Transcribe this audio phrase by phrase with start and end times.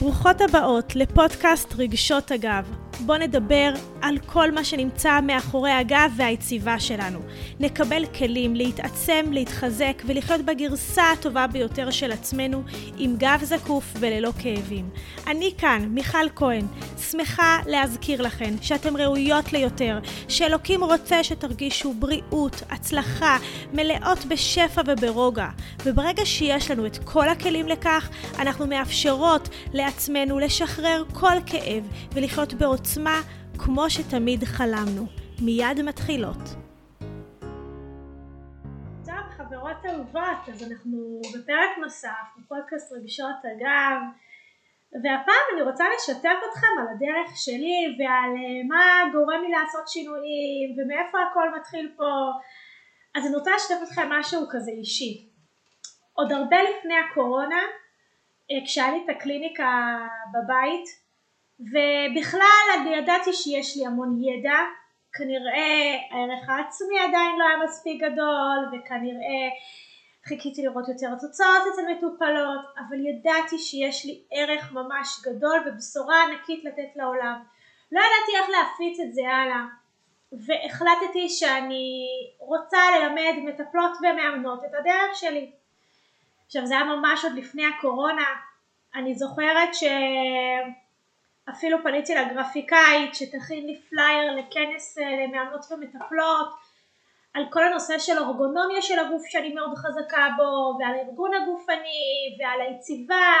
[0.00, 2.64] ברוכות הבאות לפודקאסט רגשות הגב.
[3.06, 3.72] בואו נדבר
[4.02, 7.18] על כל מה שנמצא מאחורי הגב והיציבה שלנו.
[7.60, 12.62] נקבל כלים להתעצם, להתחזק ולחיות בגרסה הטובה ביותר של עצמנו
[12.98, 14.90] עם גב זקוף וללא כאבים.
[15.26, 16.66] אני כאן, מיכל כהן,
[17.10, 23.36] שמחה להזכיר לכן שאתן ראויות ליותר, שאלוקים רוצה שתרגישו בריאות, הצלחה,
[23.72, 25.48] מלאות בשפע וברוגע.
[25.84, 28.08] וברגע שיש לנו את כל הכלים לכך,
[28.38, 33.20] אנחנו מאפשרות לעצמנו לשחרר כל כאב ולחיות בעוצמה.
[33.64, 35.06] כמו שתמיד חלמנו.
[35.42, 36.42] מיד מתחילות.
[39.04, 44.00] טוב, חברות אהובות, אז אנחנו בפרק נוסף, בפודקאסט רגשות אגב,
[44.92, 50.76] והפעם אני רוצה לשתף אתכם על הדרך שלי ועל אה, מה גורם לי לעשות שינויים
[50.78, 52.12] ומאיפה הכל מתחיל פה.
[53.14, 55.28] אז אני רוצה לשתף אתכם משהו כזה אישי.
[56.12, 57.60] עוד הרבה לפני הקורונה,
[58.50, 59.98] אה, כשהיה לי את הקליניקה
[60.32, 61.09] בבית,
[61.60, 64.58] ובכלל אני ידעתי שיש לי המון ידע,
[65.12, 69.48] כנראה הערך העצמי עדיין לא היה מספיק גדול וכנראה
[70.24, 76.64] חיכיתי לראות יותר תוצאות אצל מטופלות, אבל ידעתי שיש לי ערך ממש גדול ובשורה ענקית
[76.64, 77.42] לתת לעולם.
[77.92, 79.64] לא ידעתי איך להפיץ את זה הלאה,
[80.32, 82.06] והחלטתי שאני
[82.38, 85.50] רוצה ללמד מטפלות ומאמנות את הדרך שלי.
[86.46, 88.26] עכשיו זה היה ממש עוד לפני הקורונה,
[88.94, 89.84] אני זוכרת ש...
[91.48, 96.48] אפילו פניתי לגרפיקאית שתכין לי פלייר לכנס אה, למאמנות ומטפלות
[97.34, 102.60] על כל הנושא של ארגונומיה של הגוף שאני מאוד חזקה בו ועל הארגון הגופני ועל
[102.60, 103.32] היציבה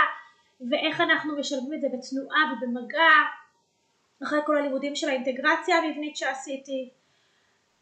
[0.70, 3.12] ואיך אנחנו משלבים את זה בתנועה ובמגע
[4.22, 6.90] אחרי כל הלימודים של האינטגרציה המבנית שעשיתי.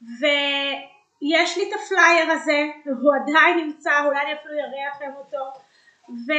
[0.03, 5.45] ויש לי את הפלייר הזה והוא עדיין נמצא אולי אני אפילו אראה לכם אותו.
[6.09, 6.33] ו...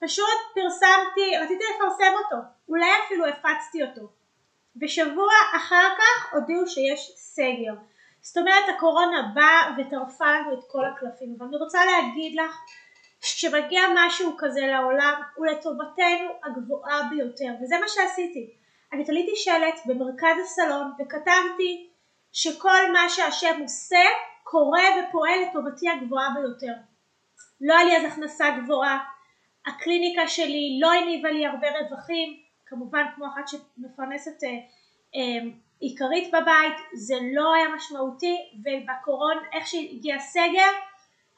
[0.00, 2.36] פשוט פרסמתי, רציתי לפרסם אותו,
[2.70, 4.08] אולי אפילו הפצתי אותו.
[4.80, 7.74] ושבוע אחר כך הודיעו שיש סגר.
[8.20, 11.36] זאת אומרת הקורונה באה וטרפה לנו את כל הקלפים.
[11.38, 12.58] ואני רוצה להגיד לך
[13.20, 18.50] שכשמגיע משהו כזה לעולם הוא לטובתנו הגבוהה ביותר וזה מה שעשיתי.
[18.92, 21.90] אני תליתי שלט במרכז הסלון וכתבתי
[22.32, 24.04] שכל מה שהשם עושה
[24.44, 26.72] קורה ופועל לטובתי הגבוהה ביותר.
[27.60, 28.98] לא היה לי אז הכנסה גבוהה,
[29.66, 34.48] הקליניקה שלי לא הניבה לי הרבה רווחים, כמובן כמו אחת שמפרנסת אה,
[35.14, 35.50] אה,
[35.80, 40.70] עיקרית בבית, זה לא היה משמעותי ובקורון איך שהגיע הסגר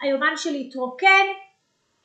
[0.01, 1.27] היומן שלי התרוקן,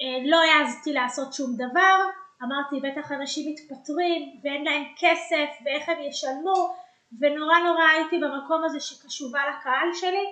[0.02, 1.98] אה, לא העזתי לעשות שום דבר,
[2.44, 6.76] אמרתי בטח אנשים מתפטרים ואין להם כסף ואיך הם ישלמו
[7.20, 10.26] ונורא נורא הייתי במקום הזה שקשובה לקהל שלי.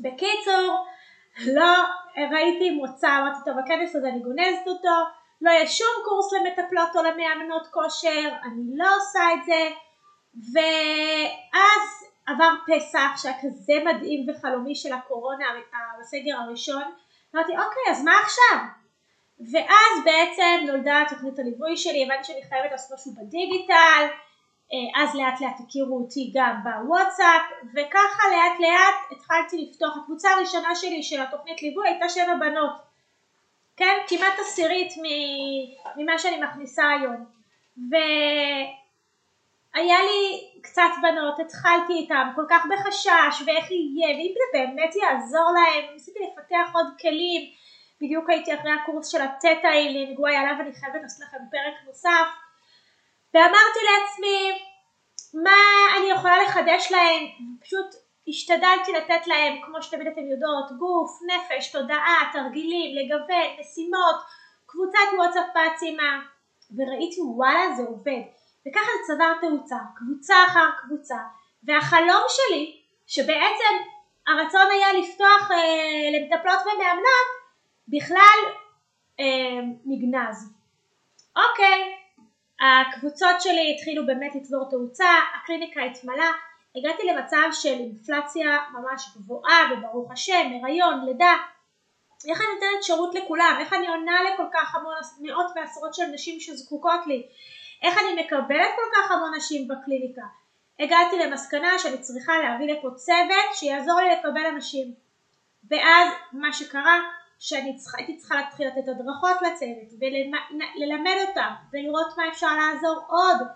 [0.00, 0.86] בקיצור
[1.46, 1.74] לא
[2.30, 7.02] ראיתי מוצא, אמרתי טוב הכנס הזה אני גונזת אותו, לא יהיה שום קורס למטפלות או
[7.02, 9.70] למאמנות כושר, אני לא עושה את זה.
[10.52, 15.44] ואז עבר פסח שהיה כזה מדהים וחלומי של הקורונה,
[16.00, 16.82] הסגר הראשון,
[17.34, 18.58] אמרתי אוקיי אז מה עכשיו?
[19.52, 24.06] ואז בעצם נולדה תוכנית הליווי שלי, הבנתי שאני חייבת לעשות משהו בדיגיטל
[24.72, 27.42] אה, אז לאט לאט הכירו אותי גם בוואטסאפ
[27.74, 32.72] וככה לאט לאט התחלתי לפתוח, הקבוצה הראשונה שלי של התוכנית ליווי הייתה שבע בנות,
[33.78, 33.96] כן?
[34.08, 34.92] כמעט עשירית
[35.96, 37.26] ממה שאני מכניסה היום.
[37.90, 45.50] והיה לי קצת בנות, התחלתי איתן כל כך בחשש ואיך יהיה ואם זה באמת יעזור
[45.52, 47.50] להם, ניסיתי לפתח עוד כלים,
[48.00, 52.28] בדיוק הייתי אחרי הקורס של התטא הילינג, וואי עליו אני חייבת לעשות לכם פרק נוסף.
[53.34, 54.62] ואמרתי לעצמי
[55.34, 55.56] מה
[55.98, 57.26] אני יכולה לחדש להם,
[57.60, 64.16] פשוט השתדלתי לתת להם, כמו שתמיד אתם יודעות, גוף, נפש, תודעה, תרגילים, לגוון, משימות,
[64.66, 66.20] קבוצת וואטסאפ בעצימה,
[66.76, 68.22] וראיתי וואלה זה עובד,
[68.68, 71.18] וככה זה צבר תאוצה, קבוצה אחר קבוצה,
[71.62, 73.74] והחלום שלי, שבעצם
[74.26, 77.28] הרצון היה לפתוח אה, למטפלות ומאמנות,
[77.88, 78.38] בכלל
[79.20, 80.54] אה, נגנז.
[81.36, 81.96] אוקיי,
[82.60, 86.30] הקבוצות שלי התחילו באמת לצבור תאוצה, הקליניקה התמלה,
[86.76, 91.34] הגעתי למצב של אינפלציה ממש גבוהה וברוך השם, הריון, לידה,
[92.28, 96.40] איך אני נותנת שירות לכולם, איך אני עונה לכל כך המון מאות ועשרות של נשים
[96.40, 97.26] שזקוקות לי,
[97.82, 100.22] איך אני מקבלת כל כך המון נשים בקליניקה.
[100.80, 104.94] הגעתי למסקנה שאני צריכה להביא לפה צוות שיעזור לי לקבל אנשים.
[105.70, 107.00] ואז מה שקרה
[107.38, 113.46] שאני צריכה, הייתי צריכה להתחיל לתת הדרכות לצוות וללמד אותם ולראות מה אפשר לעזור עוד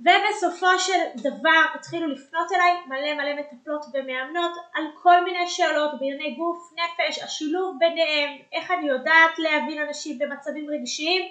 [0.00, 6.34] ובסופו של דבר התחילו לפנות אליי מלא מלא מטפלות ומאמנות על כל מיני שאלות בענייני
[6.34, 11.22] גוף, נפש, השילוב ביניהם, איך אני יודעת להבין אנשים במצבים רגשיים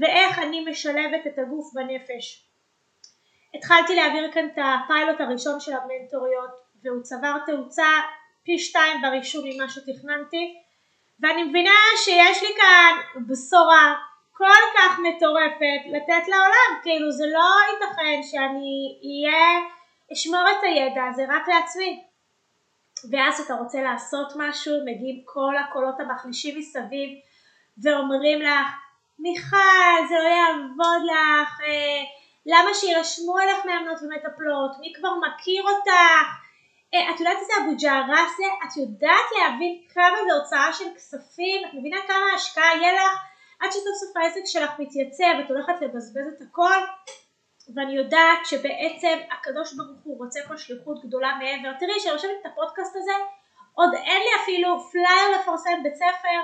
[0.00, 2.44] ואיך אני משלבת את הגוף בנפש.
[3.54, 6.50] התחלתי להעביר כאן את הפיילוט הראשון של המנטוריות
[6.84, 7.86] והוא צבר תאוצה
[8.42, 10.54] פי שתיים ברישום ממה שתכננתי
[11.20, 11.70] ואני מבינה
[12.04, 13.94] שיש לי כאן בשורה
[14.38, 19.68] כל כך מטורפת לתת לעולם, כאילו זה לא ייתכן שאני אהיה,
[20.12, 22.02] אשמור את הידע הזה רק לעצמי.
[23.10, 27.10] ואז אתה רוצה לעשות משהו, מגיעים כל הקולות המחלישים מסביב
[27.82, 28.66] ואומרים לך,
[29.18, 32.04] מיכל זה לא יעבוד לך, אה,
[32.46, 36.28] למה שירשמו אליך מאמנות ומטפלות, מי כבר מכיר אותך,
[36.94, 38.44] אה, את יודעת איזה אבו ג'ערס זה?
[38.64, 41.64] את יודעת להבין כמה זה הוצאה של כספים?
[41.66, 43.27] את מבינה כמה השקעה יהיה לך
[43.60, 46.80] עד שסוף סוף העסק שלך מתייצב, את הולכת לבזבז את הכל?
[47.74, 51.78] ואני יודעת שבעצם הקדוש ברוך הוא רוצה פה שליחות גדולה מעבר.
[51.80, 53.12] תראי, כשאני חושבת את הפודקאסט הזה,
[53.74, 56.38] עוד אין לי אפילו פלייר לפרסם בית ספר,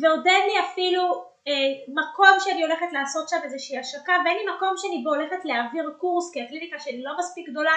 [0.00, 1.52] ועוד אין לי אפילו אה,
[1.88, 6.32] מקום שאני הולכת לעשות שם איזושהי השקה, ואין לי מקום שאני בו הולכת להעביר קורס,
[6.32, 7.76] כי הקליניקה שלי לא מספיק גדולה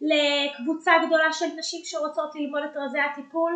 [0.00, 3.52] לקבוצה גדולה של נשים שרוצות ללמוד את רזי הטיפול.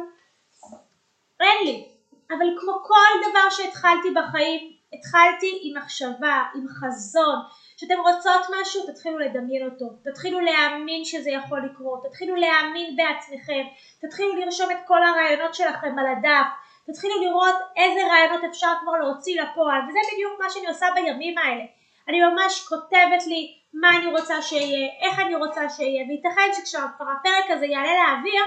[1.41, 1.89] אין לי.
[2.31, 7.37] אבל כמו כל דבר שהתחלתי בחיים, התחלתי עם מחשבה, עם חזון.
[7.77, 9.87] כשאתם רוצות משהו, תתחילו לדמיין אותו.
[10.05, 12.07] תתחילו להאמין שזה יכול לקרות.
[12.09, 13.65] תתחילו להאמין בעצמכם.
[14.01, 16.47] תתחילו לרשום את כל הרעיונות שלכם על הדף.
[16.87, 19.81] תתחילו לראות איזה רעיונות אפשר כבר להוציא לפועל.
[19.89, 21.65] וזה בדיוק מה שאני עושה בימים האלה.
[22.09, 27.51] אני ממש כותבת לי מה אני רוצה שיהיה, איך אני רוצה שיהיה, וייתכן שכשכבר הפרק
[27.51, 28.43] הזה יעלה לאוויר,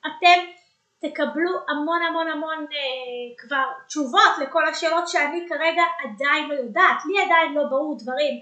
[0.00, 0.40] אתם
[1.00, 7.24] תקבלו המון המון המון אה, כבר תשובות לכל השאלות שאני כרגע עדיין לא יודעת, לי
[7.24, 8.34] עדיין לא ברור דברים,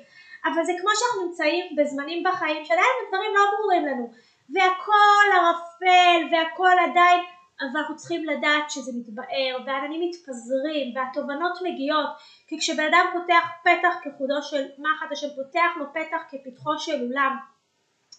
[0.45, 4.11] אבל זה כמו שאנחנו נמצאים בזמנים בחיים שעדיין הדברים לא ברורים לנו,
[4.55, 7.21] והכל ערפל והכל עדיין
[7.61, 12.07] אבל אנחנו צריכים לדעת שזה מתבאר והעננים מתפזרים והתובנות מגיעות.
[12.47, 17.37] כי כשבן אדם פותח פתח כחודו של מחט השם פותח לו פתח כפתחו של אולם.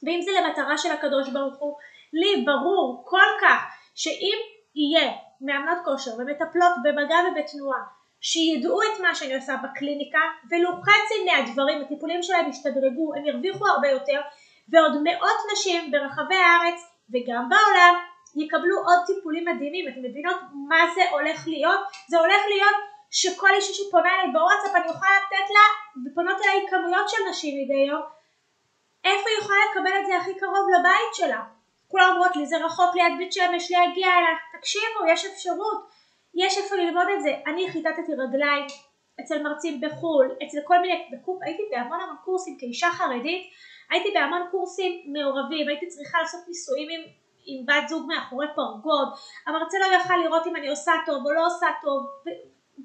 [0.04, 1.76] ואם זה למטרה של הקדוש ברוך הוא
[2.14, 3.64] לי ברור כל כך
[3.96, 4.38] שאם
[4.76, 5.12] יהיה
[5.42, 7.80] מאמנות כושר ומטפלות במגע ובתנועה
[8.22, 10.20] שידעו את מה שאני עושה בקליניקה
[10.52, 14.22] ולו חצי מהדברים, הטיפולים שלהם ישתדרגו, הם ירוויחו הרבה יותר
[14.70, 16.80] ועוד מאות נשים ברחבי הארץ
[17.14, 17.96] וגם בעולם
[18.36, 20.38] יקבלו עוד טיפולים מדהימים, אתם מבינות
[20.70, 21.80] מה זה הולך להיות?
[22.08, 22.76] זה הולך להיות
[23.12, 25.66] שכל אישה שפונה אליי בוואטסאפ אני אוכל לתת לה,
[26.06, 28.02] ופונות אליי כמויות של נשים מדי יום,
[29.04, 31.55] איפה היא יכולה לקבל את זה הכי קרוב לבית שלה?
[31.88, 35.90] כולם אומרות לי זה רחוק ליד בית שמש להגיע אליה, תקשיבו יש אפשרות,
[36.36, 38.66] יש איפה ללמוד את זה, אני חיטטתי רגליים
[39.22, 43.44] אצל מרצים בחו"ל, אצל כל מיני, בקור, הייתי בהמון המון קורסים כאישה חרדית,
[43.92, 47.02] הייתי בהמון קורסים מעורבים, הייתי צריכה לעשות ניסויים עם
[47.46, 49.08] עם בת זוג מאחורי פרגוד,
[49.48, 52.06] המרצה לא יכל לראות אם אני עושה טוב או לא עושה טוב,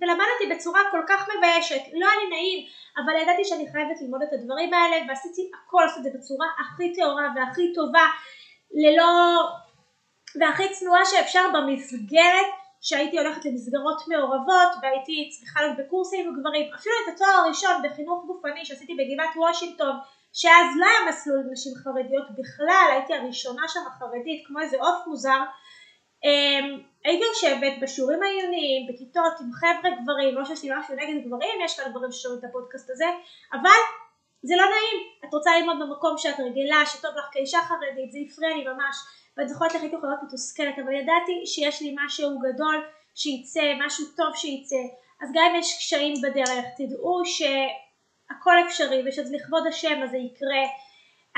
[0.00, 2.66] ולמדתי בצורה כל כך מביישת, לא היה לי נעים,
[2.96, 6.94] אבל ידעתי שאני חייבת ללמוד את הדברים האלה, ועשיתי הכל לעשות את זה בצורה הכי
[6.94, 8.06] טהורה והכי טובה,
[8.72, 9.42] ללא...
[10.40, 12.46] והכי צנועה שאפשר במסגרת
[12.80, 18.24] שהייתי הולכת למסגרות מעורבות והייתי צריכה להיות בקורסים עם גברים, אפילו את התואר הראשון בחינוך
[18.26, 19.96] גופני שעשיתי בגבעת וושינגטון
[20.32, 25.40] שאז לא היה מסלול נשים חרדיות בכלל, הייתי הראשונה שם החרדית כמו איזה עוף מוזר.
[26.24, 31.60] אמ, הייתי יושבת בשיעורים העיוניים, בכיתות עם חבר'ה גברים, לא שיש לי משהו נגד גברים,
[31.64, 33.06] יש כאן גברים ששומעים את הפודקאסט הזה,
[33.52, 33.80] אבל
[34.42, 38.56] זה לא נעים, את רוצה ללמוד במקום שאת רגילה, שטוב לך כאישה חרדית, זה הפריע
[38.56, 38.96] לי ממש,
[39.36, 44.04] ואת זוכרת איך הייתי יכולה להיות מתוסכלת, אבל ידעתי שיש לי משהו גדול שייצא, משהו
[44.16, 44.82] טוב שייצא,
[45.22, 47.42] אז גם אם יש קשיים בדרך, תדעו ש...
[48.30, 50.64] הכל אפשרי ושזה לכבוד השם אז זה יקרה.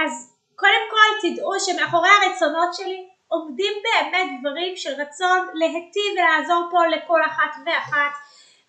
[0.04, 6.86] אז קודם כל תדעו שמאחורי הרצונות שלי עומדים באמת דברים של רצון להיטיב ולעזור פה
[6.86, 8.12] לכל אחת ואחת.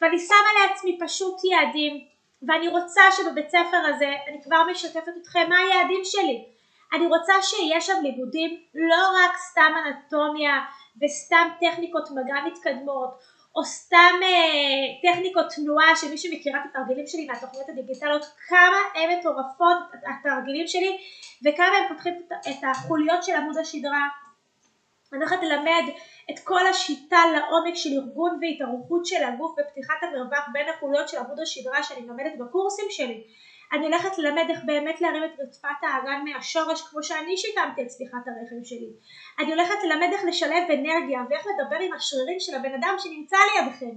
[0.02, 2.08] ואני שמה לעצמי פשוט יעדים
[2.48, 6.46] ואני רוצה שבבית ספר הזה אני כבר משתפת אתכם מה היעדים שלי.
[6.94, 10.62] אני רוצה שיהיה שם לימודים לא רק סתם אנטומיה
[11.02, 13.10] וסתם טכניקות מגע מתקדמות
[13.56, 19.78] או סתם אה, טכניקות תנועה שמי שמכירה את התרגילים שלי מהתוכניות הדיגיטליות כמה הן מטורפות
[20.06, 20.98] התרגילים שלי
[21.46, 22.14] וכמה הם פותחים
[22.50, 24.08] את החוליות של עמוד השדרה.
[25.14, 25.84] אני הולכת ללמד
[26.32, 31.40] את כל השיטה לעומק של ארגון והתארכות של הגוף ופתיחת המרווח בין החוליות של עמוד
[31.40, 33.24] השדרה שאני מלמדת בקורסים שלי
[33.74, 38.28] אני הולכת ללמד איך באמת להרים את רצפת האגן מהשורש כמו שאני שיקמתי את צליחת
[38.28, 38.90] הרחם שלי.
[39.40, 43.96] אני הולכת ללמד איך לשלב אנרגיה ואיך לדבר עם השרירים של הבן אדם שנמצא לידכם.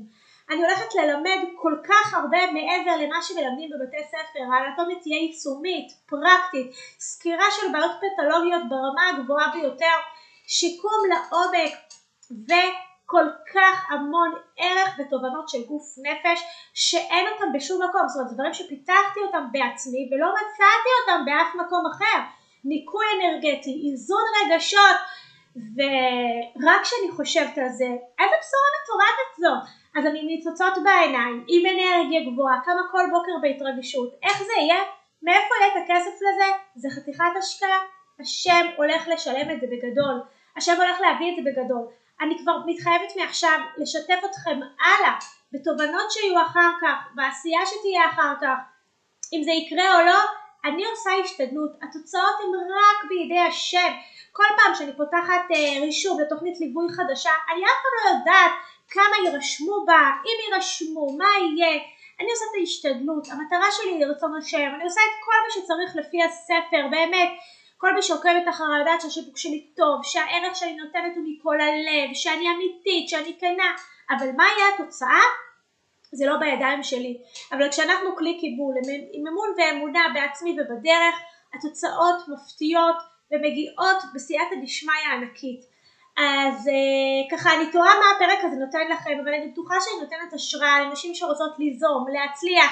[0.51, 6.67] אני הולכת ללמד כל כך הרבה מעבר למה שמלמדים בבתי ספר, האנטומיה תהיה יישומית, פרקטית,
[6.99, 9.97] סקירה של בעיות פתולוגיות ברמה הגבוהה ביותר,
[10.47, 11.73] שיקום לעומק
[13.07, 18.55] כל כך המון ערך ותובנות של גוף נפש שאין אותם בשום מקום, זאת אומרת דברים
[18.55, 22.19] שפיתחתי אותם בעצמי ולא מצאתי אותם באף מקום אחר,
[22.65, 24.99] ניקוי אנרגטי, איזון רגשות
[25.77, 27.91] ורק כשאני חושבת על זה,
[28.21, 29.55] איזה בשורה מטורפת זו,
[29.99, 34.83] אז אני ניצוצות בעיניים, עם אנרגיה גבוהה, כמה כל בוקר בהתרגשות, איך זה יהיה?
[35.23, 36.49] מאיפה יהיה את הכסף לזה?
[36.77, 37.79] זה חתיכת השקעה,
[38.21, 40.21] השם הולך לשלם את זה בגדול,
[40.57, 41.87] השם הולך להביא את זה בגדול.
[42.21, 45.15] אני כבר מתחייבת מעכשיו לשתף אתכם הלאה
[45.53, 48.59] בתובנות שיהיו אחר כך, בעשייה שתהיה אחר כך.
[49.33, 50.19] אם זה יקרה או לא,
[50.65, 53.93] אני עושה השתדלות, התוצאות הן רק בידי השם.
[54.33, 58.53] כל פעם שאני פותחת uh, רישום לתוכנית ליווי חדשה, אני אף פעם לא יודעת
[58.89, 61.81] כמה יירשמו בה, אם יירשמו, מה יהיה.
[62.21, 65.97] אני עושה את ההשתדלות, המטרה שלי היא לרצון השם, אני עושה את כל מה שצריך
[65.97, 67.29] לפי הספר, באמת.
[67.79, 72.47] כל מי שעוקבת אחרי לדעת שהשיווק שלי טוב, שהערך שאני נותנת הוא מכל הלב, שאני
[72.51, 73.75] אמיתית, שאני כנה,
[74.11, 75.23] אבל מה יהיה התוצאה?
[76.13, 77.19] זה לא בידיים שלי.
[77.53, 78.75] אבל כשאנחנו כלי קיבול
[79.13, 81.15] עם אמון ואמונה בעצמי ובדרך,
[81.55, 82.97] התוצאות מפתיעות
[83.33, 85.61] ומגיעות בסייעתא דשמיא ענקית.
[86.19, 90.33] אז אה, ככה אני תוהה מה הפרק הזה נותן לכם, אבל אני בטוחה שאני נותנת
[90.33, 92.71] השראה לנשים שרוצות ליזום, להצליח,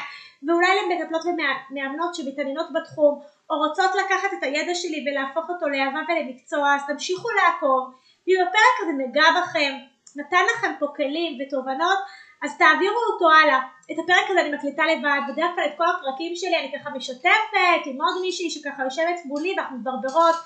[0.49, 3.21] ואולי למטפלות ומאמנות שמתעניינות בתחום,
[3.51, 7.83] או רוצות לקחת את הידע שלי ולהפוך אותו לאהבה ולמקצוע, אז תמשיכו לעקוב.
[8.27, 9.73] ואם הפרק הזה נגע בכם,
[10.17, 11.99] נתן לכם פה כלים ותובנות,
[12.43, 13.61] אז תעבירו אותו הלאה.
[13.93, 17.83] את הפרק הזה אני מקליטה לבד, בדרך כלל את כל הפרקים שלי אני ככה משתפת
[17.87, 20.37] עם עוד מישהי שככה יושבת מולי ואנחנו מברברות,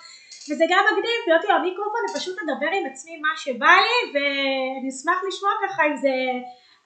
[0.50, 5.18] וזה גם מגניב להיות עם המיקרופון ופשוט לדבר עם עצמי מה שבא לי, ואני אשמח
[5.28, 6.14] לשמוע ככה אם זה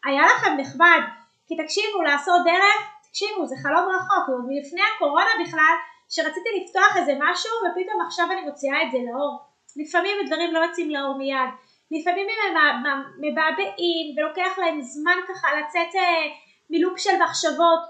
[0.04, 1.02] היה לכם נחמד.
[1.46, 2.78] כי תקשיבו, לעשות דרך,
[3.08, 5.74] תקשיבו, זה חלום רחוק, מלפני הקורונה בכלל,
[6.14, 9.38] שרציתי לפתוח איזה משהו ופתאום עכשיו אני מוציאה את זה לאור.
[9.76, 11.50] לפעמים הדברים לא יוצאים לאור מיד,
[11.90, 16.24] לפעמים הם מבעבעים ולוקח להם זמן ככה לצאת אה,
[16.70, 17.82] מלוק של מחשבות,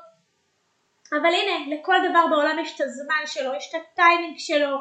[1.13, 4.77] אבל הנה, לכל דבר בעולם יש את הזמן שלו, יש את הטיימינג שלו,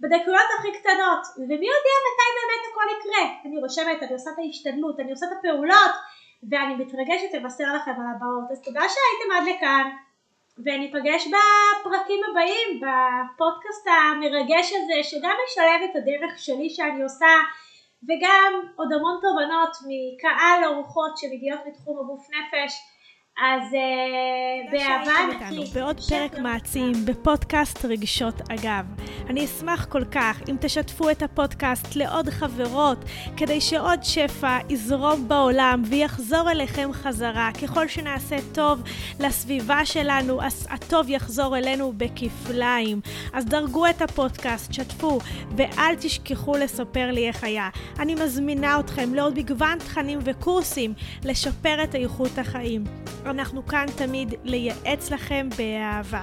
[0.00, 3.24] בדקויות הכי קטנות, ומי יודע מתי באמת הכל יקרה.
[3.44, 5.94] אני רושמת, אני עושה את ההשתדלות, אני עושה את הפעולות,
[6.50, 8.50] ואני מתרגשת לבשר לכם על הבאות.
[8.50, 9.90] אז תודה שהייתם עד לכאן.
[10.58, 17.34] וניפגש בפרקים הבאים, בפודקאסט המרגש הזה, שגם משלב את הדרך שלי שאני עושה,
[18.08, 22.93] וגם עוד המון תובנות מקהל אורחות שמגיעות מתחום הגוף נפש.
[23.38, 25.70] אז uh, באהבה נקי.
[25.74, 28.84] בעוד פרק מעצים בפודקאסט רגשות אגב.
[29.28, 32.98] אני אשמח כל כך אם תשתפו את הפודקאסט לעוד חברות,
[33.36, 37.50] כדי שעוד שפע יזרום בעולם ויחזור אליכם חזרה.
[37.62, 38.82] ככל שנעשה טוב
[39.20, 43.00] לסביבה שלנו, אז הטוב יחזור אלינו בכפליים.
[43.32, 45.18] אז דרגו את הפודקאסט, שתפו,
[45.56, 47.68] ואל תשכחו לספר לי איך היה.
[47.98, 52.84] אני מזמינה אתכם לעוד מגוון תכנים וקורסים לשפר את איכות החיים.
[53.26, 56.22] אנחנו כאן תמיד לייעץ לכם באהבה.